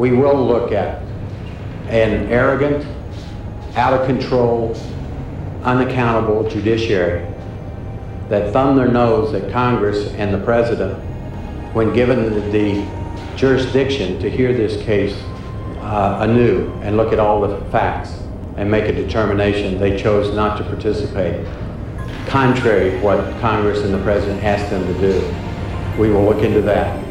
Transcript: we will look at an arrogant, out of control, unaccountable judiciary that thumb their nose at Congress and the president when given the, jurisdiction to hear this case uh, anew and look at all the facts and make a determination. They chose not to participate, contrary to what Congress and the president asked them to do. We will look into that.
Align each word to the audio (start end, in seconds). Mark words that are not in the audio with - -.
we 0.00 0.12
will 0.12 0.46
look 0.46 0.72
at 0.72 1.02
an 1.88 2.26
arrogant, 2.32 2.86
out 3.76 3.92
of 3.92 4.06
control, 4.06 4.74
unaccountable 5.62 6.48
judiciary 6.48 7.30
that 8.30 8.50
thumb 8.50 8.76
their 8.76 8.88
nose 8.88 9.34
at 9.34 9.52
Congress 9.52 10.06
and 10.14 10.32
the 10.32 10.42
president 10.42 10.94
when 11.74 11.92
given 11.92 12.50
the, 12.50 13.00
jurisdiction 13.36 14.18
to 14.20 14.30
hear 14.30 14.52
this 14.52 14.82
case 14.84 15.14
uh, 15.78 16.18
anew 16.20 16.70
and 16.82 16.98
look 16.98 17.10
at 17.10 17.18
all 17.18 17.40
the 17.40 17.56
facts 17.70 18.22
and 18.56 18.70
make 18.70 18.84
a 18.84 18.92
determination. 18.92 19.78
They 19.78 19.96
chose 19.96 20.34
not 20.34 20.58
to 20.58 20.64
participate, 20.64 21.46
contrary 22.26 22.90
to 22.90 23.00
what 23.00 23.18
Congress 23.40 23.80
and 23.80 23.94
the 23.94 24.02
president 24.02 24.44
asked 24.44 24.70
them 24.70 24.86
to 24.86 25.00
do. 25.00 26.00
We 26.00 26.10
will 26.10 26.24
look 26.24 26.42
into 26.42 26.60
that. 26.62 27.09